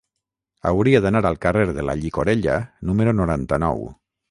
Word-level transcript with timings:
Hauria 0.69 1.01
d'anar 1.07 1.21
al 1.31 1.37
carrer 1.43 1.67
de 1.79 1.85
la 1.91 1.97
Llicorella 2.01 2.57
número 2.91 3.17
noranta-nou. 3.21 3.89